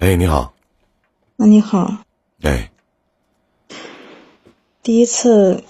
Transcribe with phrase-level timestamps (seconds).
[0.00, 0.54] 哎，你好。
[1.34, 1.92] 那你好。
[2.42, 2.70] 哎。
[4.80, 5.64] 第一次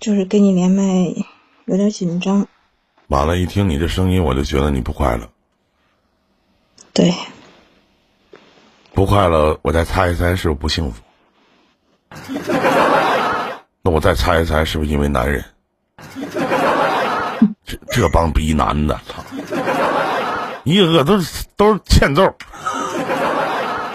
[0.00, 1.14] 就是跟你连麦，
[1.66, 2.48] 有点紧张。
[3.08, 5.28] 完了，一听你这声音，我就觉得你不快乐。
[6.94, 7.12] 对。
[8.94, 11.02] 不快乐，我再猜一猜，是不是不幸福？
[13.82, 15.44] 那我再猜一猜，是不是因为男人？
[17.66, 19.22] 这这帮逼男的，操！
[20.64, 22.34] 一个个都是都是欠揍、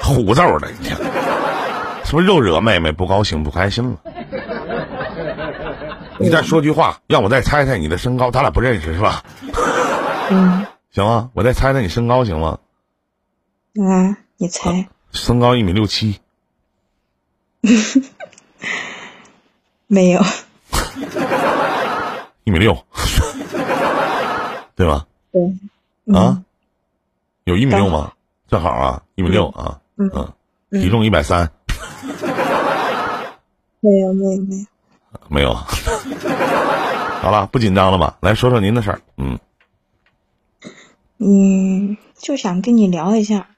[0.03, 0.97] 虎揍的，你看，
[2.05, 3.97] 是不是又惹妹妹不高兴、不开心了？
[6.19, 9.23] 你再说句话，让我再猜猜你的身高，咱俩不认识是吧？
[10.29, 10.65] 嗯。
[10.91, 11.31] 行吗？
[11.33, 12.59] 我再猜猜你身高行吗？
[13.75, 14.87] 啊，你猜。
[15.11, 16.19] 身高一米六七。
[19.87, 20.21] 没有。
[22.43, 22.77] 一米六，
[24.75, 25.05] 对吧？
[25.31, 26.15] 对。
[26.15, 26.43] 啊？
[27.45, 28.11] 有一米六吗？
[28.47, 29.79] 正好啊，一米六啊。
[29.97, 30.33] 嗯。
[30.71, 31.51] 体重一百三。
[33.79, 34.65] 没有，没有，没有。
[35.29, 35.53] 没有。
[37.21, 38.17] 好了，不紧张了吧？
[38.21, 39.01] 来说说您的事儿。
[39.17, 39.39] 嗯。
[41.19, 43.49] 嗯，就想跟你聊一下，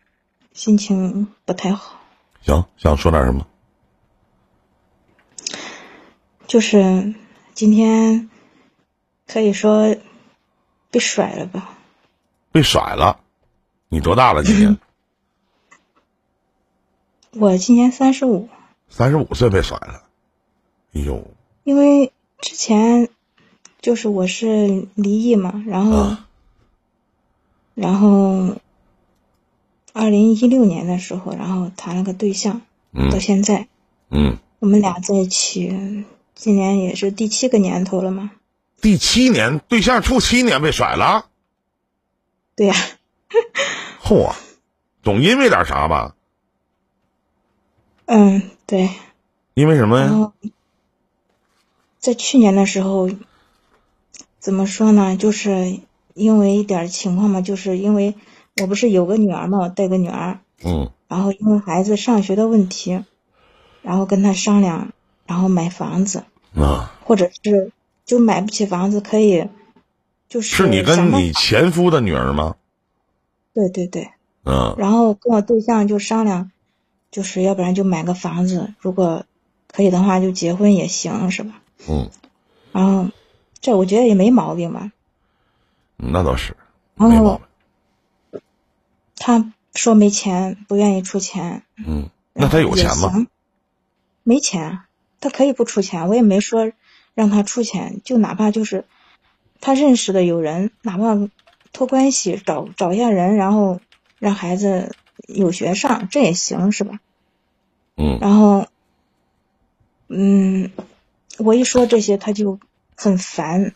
[0.53, 1.99] 心情不太好。
[2.41, 3.47] 行，想说点什么？
[6.47, 7.15] 就是
[7.53, 8.29] 今天，
[9.25, 9.95] 可以说
[10.91, 11.69] 被甩了吧？
[12.51, 13.19] 被甩了？
[13.89, 14.43] 你多大了？
[14.43, 14.77] 今年？
[17.35, 18.49] 我今年三十五。
[18.89, 20.03] 三十五岁被甩了？
[20.93, 21.27] 哎呦！
[21.63, 23.09] 因为之前
[23.81, 26.15] 就是我是离异嘛，然后，
[27.73, 28.55] 然后
[29.91, 32.61] 二零一六年的时候，然后谈了个对象，
[33.11, 33.67] 到现在，
[34.09, 36.05] 嗯，我们俩在一起。
[36.35, 38.31] 今年也是第七个年头了嘛？
[38.81, 41.27] 第七年对象处七年被甩了。
[42.55, 42.75] 对呀。
[44.03, 44.33] 嚯，
[45.01, 46.15] 总因为点啥吧？
[48.05, 48.89] 嗯，对。
[49.53, 50.31] 因为什么呀？
[51.99, 53.09] 在去年的时候，
[54.39, 55.15] 怎么说呢？
[55.17, 55.79] 就是
[56.13, 58.15] 因为一点情况嘛，就是因为
[58.61, 60.39] 我不是有个女儿嘛，我带个女儿。
[60.63, 60.91] 嗯。
[61.07, 63.03] 然后因为孩子上学的问题，
[63.81, 64.91] 然后跟他商量。
[65.27, 66.23] 然后买房子
[66.53, 67.71] 啊，或者是
[68.05, 69.49] 就买不起房子，可以
[70.29, 72.57] 就是是你跟你前夫的女儿吗？
[73.51, 74.11] 对对对，
[74.43, 74.75] 嗯。
[74.77, 76.51] 然后跟我对象就商量，
[77.15, 79.25] 就是要不然就买个房子，如果
[79.67, 81.61] 可以的话就结婚也行，是吧？
[81.87, 82.11] 嗯。
[82.73, 83.09] 然后
[83.61, 84.91] 这我觉得也没毛病吧。
[85.95, 86.57] 那倒是。
[86.95, 87.37] 没毛
[88.31, 88.41] 病。
[89.15, 91.63] 他说没钱，不愿意出钱。
[91.77, 92.09] 嗯。
[92.33, 93.25] 那他有钱吗？
[94.23, 94.79] 没钱。
[95.21, 96.73] 他可以不出钱，我也没说
[97.13, 98.83] 让他出钱，就哪怕就是
[99.61, 101.29] 他认识的有人，哪怕
[101.71, 103.79] 托关系找找一下人，然后
[104.19, 104.93] 让孩子
[105.29, 106.99] 有学上，这也行，是吧？
[107.97, 108.19] 嗯。
[108.19, 108.67] 然后，
[110.07, 110.71] 嗯，
[111.37, 112.59] 我一说这些，他就
[112.95, 113.73] 很烦，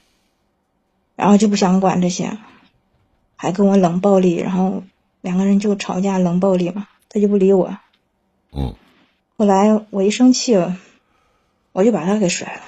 [1.15, 2.37] 然后就不想管这些，
[3.35, 4.83] 还跟我冷暴力，然后
[5.21, 7.77] 两个人就吵架，冷暴力嘛，他就不理我。
[8.51, 8.75] 嗯。
[9.37, 10.77] 后来我一生气了。
[11.71, 12.59] 我就把他给甩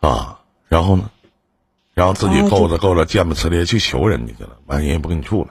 [0.00, 0.38] 了，啊，
[0.68, 1.10] 然后呢，
[1.94, 5.50] 然后自己够着够着见不呲咧去求人家去了，完人也不跟你处了，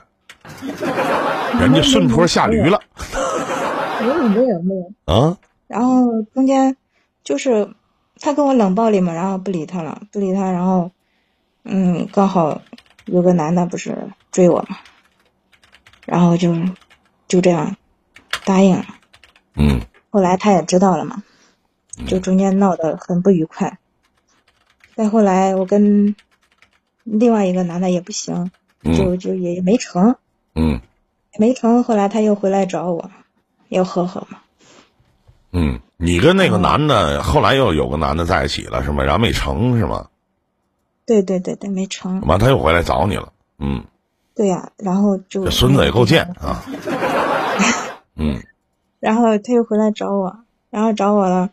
[1.59, 2.81] 人家顺坡下驴了，
[3.97, 5.37] 没有没有没有啊，
[5.67, 6.75] 然后中间
[7.23, 7.73] 就是
[8.19, 10.91] 他跟我冷暴力嘛，然后不理他了，不理他，然后
[11.63, 12.61] 嗯，刚好
[13.05, 14.77] 有个男的不是追我嘛，
[16.05, 16.53] 然后就
[17.27, 17.75] 就这样
[18.45, 18.85] 答应了，
[19.55, 21.23] 嗯，后来他也知道了嘛。
[22.05, 23.79] 就中间闹得很不愉快，
[24.95, 26.15] 再后来我跟
[27.03, 28.51] 另外一个男的也不行，
[28.83, 30.15] 就就也没成，
[30.53, 30.79] 嗯，
[31.39, 31.83] 没成。
[31.83, 33.09] 后来他又回来找我，
[33.69, 34.39] 要和好嘛。
[35.51, 39.03] 嗯，你跟那个男的后来又有个男的在一起了是吗？
[39.03, 40.07] 然后没成是吗？
[41.05, 42.21] 对对对对，没成。
[42.21, 43.83] 完他又回来找你了，嗯。
[44.35, 46.63] 对呀，然后就这孙子也够贱啊。
[48.15, 48.41] 嗯。
[48.99, 50.39] 然后他又回来找我，
[50.69, 51.49] 然后找我了。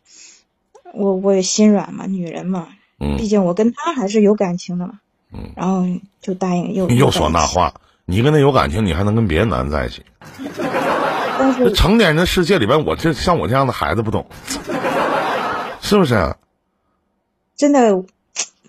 [0.96, 2.68] 我我也心软嘛，女人嘛，
[3.00, 5.00] 嗯，毕竟我跟他还是有感情的嘛，
[5.32, 5.82] 嗯，然后
[6.20, 7.74] 就答应又又说那话，
[8.06, 10.04] 你跟他有感情，你还能跟别的男的在一起？
[11.38, 14.26] 但是成年人的世界里边，我这像我这样的孩子不懂，
[15.80, 16.36] 是不是？
[17.56, 18.04] 真的，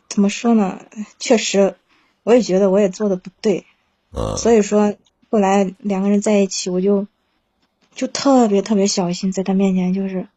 [0.07, 0.79] 怎么说呢？
[1.19, 1.75] 确实，
[2.23, 3.65] 我也觉得我也做的不对，
[4.13, 4.95] 嗯，所以说
[5.29, 7.07] 后来两个人在一起，我就
[7.93, 10.27] 就特别特别小心，在他面前就是。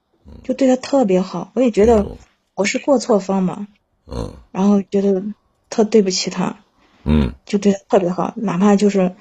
[0.45, 2.19] 就对他特别好，我也觉得
[2.55, 3.67] 我是过错方嘛，
[4.07, 5.23] 嗯，然后觉得
[5.71, 6.59] 特对不起他，
[7.05, 9.15] 嗯，就对他特别好，哪怕就是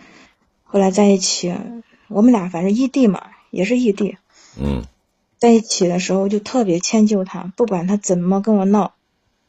[0.65, 1.55] 后来在一起，
[2.07, 4.17] 我们俩反正异地嘛，也是异地，
[4.59, 4.83] 嗯
[5.37, 8.95] 在一起的时候就特别迁就他，不管他怎么跟我闹，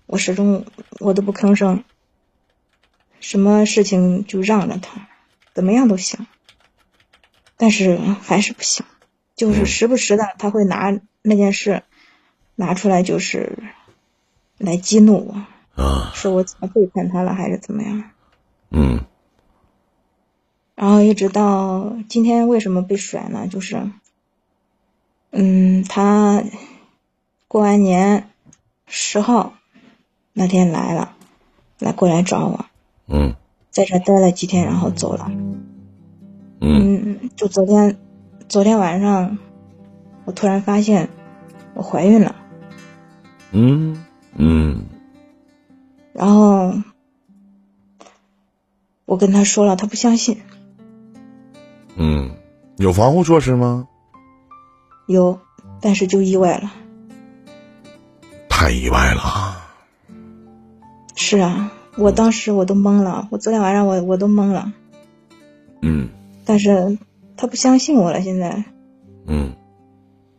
[0.06, 0.66] 我始终
[1.00, 1.82] 我都不吭声，
[3.20, 5.08] 什么事情就让着他，
[5.54, 6.26] 怎么样都行。
[7.56, 8.84] 但是还是不行，
[9.34, 11.82] 就是嗯时不时的他会拿那件事
[12.54, 13.58] 拿出来，就是
[14.58, 15.26] 来激怒
[15.74, 18.10] 我，啊说我怎么背叛他了，还是怎么样。
[18.70, 19.04] 嗯
[20.80, 23.48] 然后一直到今天为什么被甩呢？
[23.48, 23.90] 就是，
[25.32, 26.44] 嗯，他
[27.48, 28.30] 过完年
[28.86, 29.54] 十号
[30.32, 31.16] 那天来了，
[31.80, 32.64] 来过来找我，
[33.08, 33.34] 嗯
[33.72, 35.26] 在这待了几天，然后走了。
[36.60, 37.98] 嗯嗯，就昨天，
[38.48, 39.36] 昨天晚上，
[40.26, 41.08] 我突然发现
[41.74, 42.36] 我怀孕了，
[43.50, 44.04] 嗯
[44.36, 44.84] 嗯
[46.12, 46.72] 然后
[49.06, 50.40] 我跟他说了，他不相信。
[52.00, 52.30] 嗯，
[52.76, 53.88] 有防护措施吗？
[55.08, 55.38] 有，
[55.80, 56.72] 但是就意外了。
[58.48, 59.68] 太意外了啊！
[61.16, 64.72] 是啊，我当时我都懵了，我昨天晚上我我都懵了，
[65.82, 66.08] 嗯
[66.44, 66.98] 但是
[67.36, 68.20] 他不相信我了。
[68.22, 68.64] 现在
[69.26, 69.52] 嗯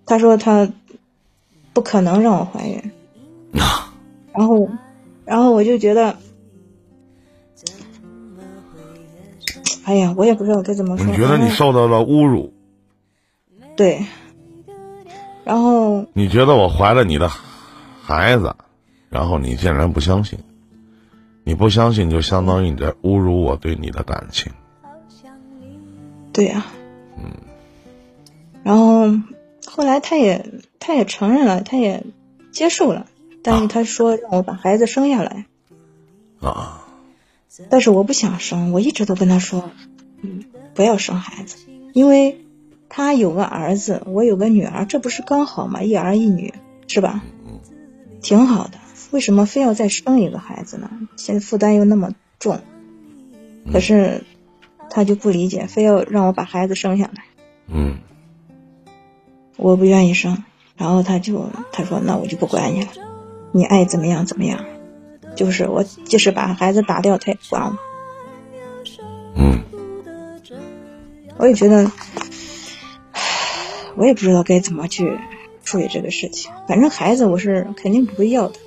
[0.05, 0.69] 他说他
[1.73, 2.91] 不可能让我怀孕，
[3.61, 3.93] 啊
[4.33, 4.69] 然后
[5.25, 6.17] 然后我就觉得，
[9.89, 11.07] 哎呀，我也不知道该怎么说。
[11.07, 12.53] 你觉得你受到了侮辱？
[13.75, 14.05] 对，
[15.43, 17.27] 然后你觉得我怀了你的
[18.03, 18.55] 孩子，
[19.09, 20.37] 然后你竟然不相信？
[21.43, 24.51] 你不相信，就相当于你在侮辱我对你的感情。
[26.31, 26.67] 对呀、
[27.17, 27.31] 嗯
[28.61, 29.07] 然后
[29.65, 32.05] 后来他也他也承认了，他也
[32.51, 33.07] 接受了，
[33.41, 35.47] 但是他说让我把孩子生下来，
[36.41, 36.78] 啊，
[37.69, 39.71] 但是我不想生，我一直都跟他说，
[40.21, 41.57] 嗯，不要生孩子，
[41.93, 42.39] 因为
[42.87, 45.83] 他有个儿子，我有个女儿，这不是刚好吗？
[45.83, 46.53] 一儿一女，
[46.87, 47.23] 是吧？
[48.21, 48.77] 挺好的，
[49.11, 50.89] 为什么非要再生一个孩子呢？
[51.15, 52.59] 现在负担又那么重，
[53.71, 54.23] 可是
[54.89, 57.23] 他就不理解，非要让我把孩子生下来。
[57.67, 57.97] 嗯
[59.55, 60.43] 我不愿意生，
[60.77, 62.87] 然后他就他说那我就不管你了，
[63.51, 64.65] 你爱怎么样怎么样，
[65.39, 67.77] 就是我即使把孩子打掉，他也不管我。
[69.37, 69.63] 嗯
[71.37, 71.89] 我也觉得，
[73.13, 73.21] 唉
[73.95, 75.17] 我也不知道该怎么去
[75.63, 76.51] 处理这个事情。
[76.67, 78.59] 反正孩子我是肯定不会要的。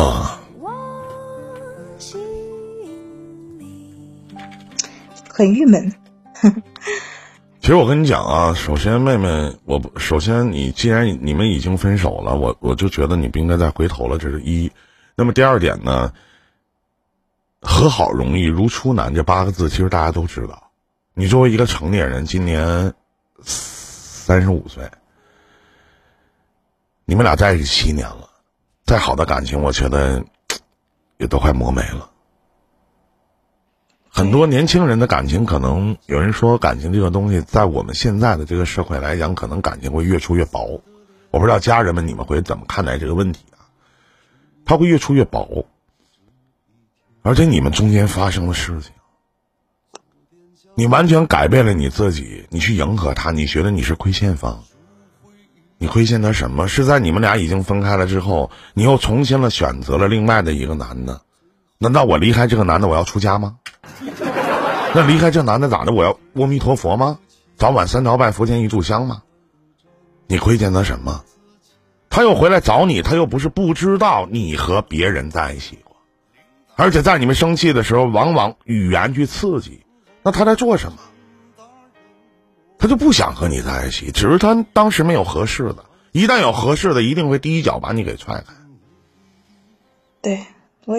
[0.00, 0.40] 啊，
[5.28, 5.92] 很郁闷。
[7.62, 14.68] 其实我跟你讲啊，首先妹妹，我首先你既然你们已经分手了，我我就觉得你不应该再回头了，这是一。
[15.14, 16.12] 那么第二点呢，
[17.60, 20.72] 和好容易如初难这八个字，其实大家都知道。
[21.14, 22.92] 你作为一个成年人，今年
[23.42, 24.90] 三十五岁，
[27.04, 28.28] 你们俩在一起七年了，
[28.86, 30.24] 再好的感情，我觉得
[31.18, 32.10] 也都快磨没了。
[34.14, 40.82] 很多年轻人的感情，可能有人说感情这个东西，在我们现在的这个社会来讲，可能感情会越处越薄。
[41.30, 43.72] 我不知道家人们你们会怎么看待这个问题啊？
[44.66, 45.64] 他会越处越薄，
[47.22, 48.92] 而且你们中间发生的事情，
[50.74, 54.62] 你完全改变了你自己，你去迎合他，你觉得你是亏欠方，
[55.78, 56.68] 你亏欠他什么？
[56.68, 61.22] 是在你们俩已经分开了之后，你又重新了选择了另外的一个男的，
[61.78, 63.56] 难道我离开这个男的我要出家吗？
[64.94, 65.92] 那离开这男的咋的？
[65.92, 67.18] 我要阿弥陀佛吗？
[67.56, 69.22] 早晚三朝拜佛前一炷香吗？
[70.26, 71.24] 你亏欠他什么？
[72.10, 75.96] 他又回来找你，他又不是不知道你和别人在一起过，
[76.76, 79.82] 而且在你们生气的时候，往往语言去刺激，
[80.22, 80.98] 那他在做什么？
[82.78, 88.52] 他就不想和你在一起，只是他当时没有合适的，一旦有合适的，一定会第一脚把你给踹开。
[90.20, 90.44] 对，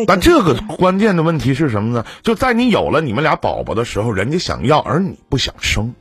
[0.08, 2.06] 但这个关键的问题是什么呢？
[2.22, 5.94] 就在你有了你们俩宝宝的时候，人家想要，而你不想生。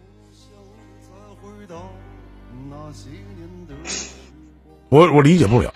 [4.88, 5.72] 我我理解不了，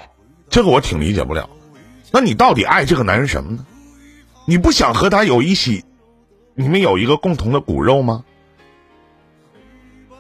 [0.51, 1.49] 这个我挺理解不了。
[2.13, 3.67] 那你到底爱这个男人什么呢？
[4.47, 5.85] 你不想和他有一起，
[6.55, 8.25] 你们有一个共同的骨肉吗？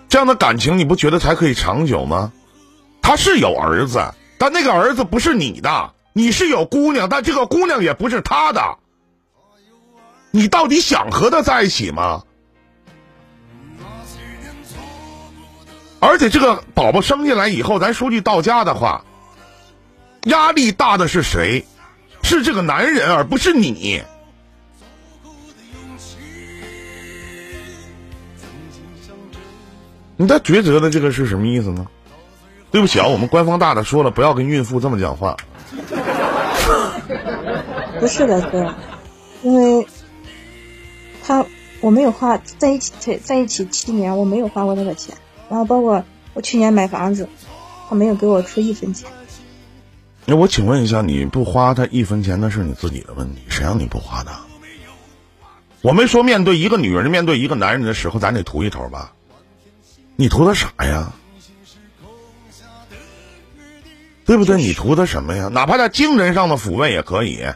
[0.08, 2.32] 这样的感情你不觉得才可以长久吗？
[3.02, 8.78] 他是有儿子，但那个儿子不是你的，你是有姑娘，但这个姑娘也不是他的。
[10.30, 12.22] 你到底想和他在一起吗？
[16.00, 19.04] 而且这个宝宝生下来以后，咱说句到家的话，
[20.22, 21.66] 压力大的是谁？
[22.22, 24.02] 是这个男人，而不是你。
[30.16, 31.86] 你在抉择的这个是什么意思呢？
[32.70, 35.36] 对不起啊，我们官方大大说了，不要跟孕妇这么讲话。
[38.00, 38.74] 不是的，哥，
[39.42, 39.86] 因为
[41.24, 41.44] 他
[41.80, 45.16] 我没有花在一起在在一起七年，我没有花过他的钱，
[45.48, 46.04] 然后包括
[46.34, 47.28] 我去年买房子，
[47.88, 49.10] 他没有给我出一分钱。
[50.24, 54.32] 那我请问一下，你不花他一分钱，那是你自己的问题，谁让你不花的？
[55.82, 59.12] 我没说面对一个女人、面对一个男人的时候，咱得图一头吧？
[60.16, 61.12] 你图他啥呀？
[64.26, 64.56] 对不对？
[64.56, 65.48] 你图他什么呀？
[65.48, 67.46] 哪怕他精神上的抚慰也可以。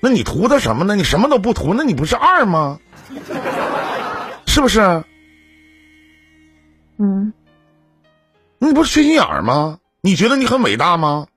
[0.00, 0.96] 那你图他什么呢？
[0.96, 2.80] 你什么都不图，那你不是二吗？
[4.46, 4.80] 是不是？
[6.98, 7.32] 嗯，
[8.58, 9.78] 你不是缺心眼儿吗？
[10.00, 11.28] 你觉得你很伟大吗？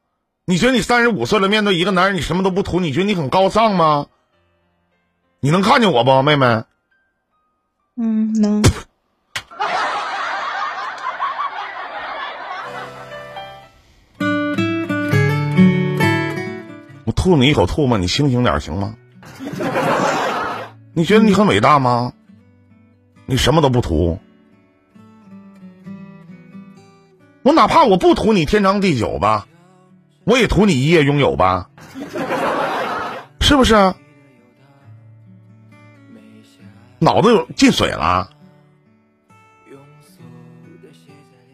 [0.45, 4.07] 你觉得你三十五岁了，面对一个男人，你什么都不图，你觉得你很高尚吗？
[5.39, 6.63] 你能看见我不，妹妹？
[7.97, 8.63] 嗯，能。
[17.25, 18.95] 吐你一口吐沫，你清醒点行吗？
[20.93, 22.13] 你觉得你很伟大吗？
[23.25, 24.19] 你什么都不图，
[27.41, 29.47] 我哪怕我不图你天长地久吧，
[30.23, 31.71] 我也图你一夜拥有吧，
[33.41, 33.95] 是不是？
[36.99, 38.29] 脑子有进水了。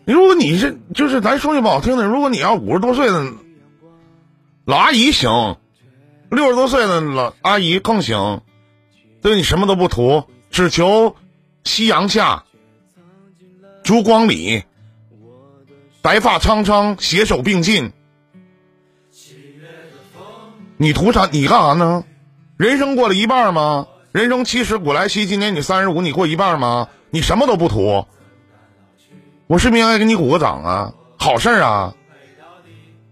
[0.04, 3.26] 如果你是就是咱说句不好听的，如果你要五十多岁的
[4.66, 5.58] 老阿姨行，
[6.30, 8.42] 六十多岁的老阿姨更行，
[9.22, 11.16] 对你什么都不图，只求
[11.64, 12.44] 夕阳下，
[13.84, 14.64] 烛光里，
[16.04, 17.92] 白发苍苍，携手并进。
[20.78, 21.28] 你图啥？
[21.32, 22.04] 你干啥呢？
[22.58, 23.88] 人生过了一半吗？
[24.12, 26.88] 人生七十古来稀，今年你三十五，你过一半吗？
[27.10, 28.06] 你什么都不图，
[29.48, 30.94] 我是不是应该给你鼓个掌啊？
[31.18, 31.96] 好事啊！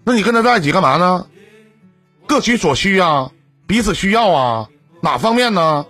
[0.03, 1.27] 那你跟他在一起干嘛呢？
[2.29, 3.31] 各取所需啊，
[3.65, 4.69] 彼此需要啊，
[5.01, 5.87] 哪方面呢？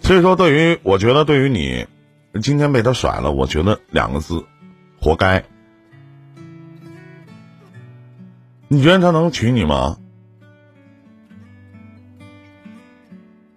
[0.00, 1.88] 所以说，对于我觉得，对于你
[2.40, 4.46] 今天被他甩了，我觉得两个字，
[5.00, 5.44] 活该。
[8.68, 9.98] 你觉得他能娶你吗？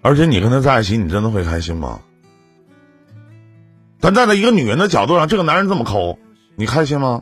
[0.01, 2.01] 而且你跟他在一起，你真的会开心吗？
[4.01, 6.17] 咱站在一个女人的角度上，这个男人这么抠，
[6.55, 7.21] 你开心吗？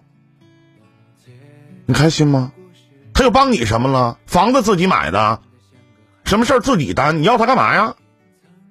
[1.86, 2.53] 你开心吗？
[3.13, 4.17] 他又帮你什么了？
[4.25, 5.41] 房子自己买的，
[6.24, 7.95] 什么事儿自己担，你要他干嘛呀？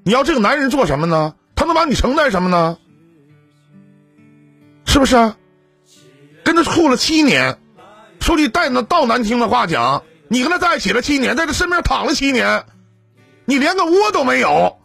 [0.04, 1.34] 你要这个男人做什么呢？
[1.54, 2.78] 他能帮你承担什么呢？
[4.86, 5.34] 是不是？
[6.44, 7.58] 跟他处了七年，
[8.20, 12.64] 说句带那道难听的话讲，你跟他在一起了七年，在他身边躺了七年，
[13.44, 14.78] 你连个窝都没有，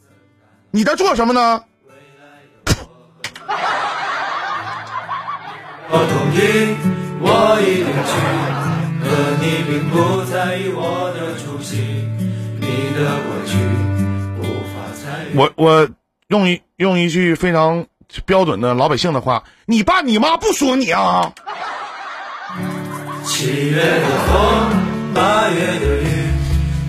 [0.72, 1.64] 你在做什么呢？
[5.96, 6.74] 我同意，
[7.22, 8.12] 我一定去，
[9.04, 9.06] 可
[9.40, 11.78] 你并不在意我的出席，
[12.60, 13.54] 你的过去
[14.40, 14.42] 无
[14.74, 15.38] 法参与。
[15.38, 15.88] 我我
[16.30, 17.86] 用一用一句非常
[18.26, 21.32] 标准的老百姓的话，你爸你妈不说你啊。
[23.24, 26.08] 七月的风，八月的雨，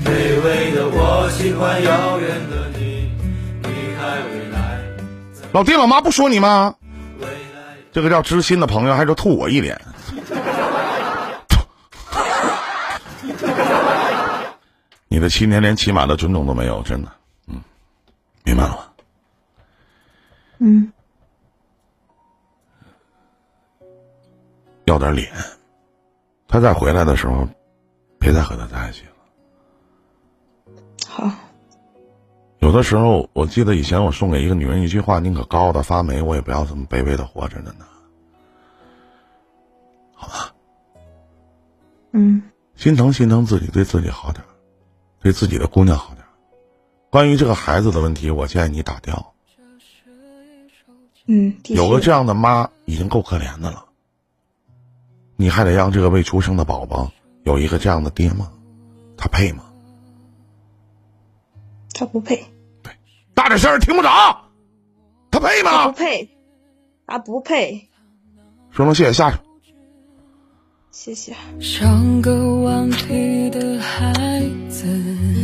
[0.02, 0.08] 卑
[0.46, 3.10] 微的我喜欢遥远的你，
[3.64, 3.68] 你
[4.00, 4.80] 还未来。
[5.52, 6.74] 老爹老妈不说你吗？
[7.94, 9.80] 这个叫知心的朋友，还说吐我一脸，
[15.06, 17.12] 你的七年连起码的尊重都没有，真的，
[17.46, 17.62] 嗯，
[18.42, 18.78] 明白了吗？
[20.58, 20.92] 嗯，
[24.86, 25.30] 要点脸，
[26.48, 27.46] 他再回来的时候，
[28.18, 29.12] 别再和他在一起了。
[31.06, 31.30] 好。
[32.64, 37.84] 有的时候，我记得以前我送给一个女人一句话：“宁可高傲的发霉，我也不要这么卑微的活着的呢。”
[40.16, 40.54] 好吧。
[42.12, 42.42] 嗯。
[42.74, 44.42] 心疼心疼自己，对自己好点
[45.20, 46.24] 对自己的姑娘好点
[47.10, 49.34] 关于这个孩子的问题，我建议你打掉。
[51.26, 51.54] 嗯。
[51.64, 53.84] 有个这样的妈已经够可怜的了，
[55.36, 58.50] 你还得让这个未出生的宝宝有一个这样的爹吗？
[59.18, 59.64] 他配吗？
[61.92, 62.42] 他不配。
[63.34, 64.08] 大点声，听不着。
[65.30, 65.88] 他配吗？
[65.88, 66.28] 不配，
[67.06, 67.88] 他不配。
[68.70, 69.38] 说声谢谢，下去。
[70.90, 71.34] 谢谢。
[71.60, 74.12] 像个顽皮的孩
[74.68, 75.43] 子。